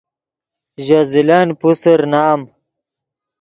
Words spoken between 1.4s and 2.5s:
پوسر نام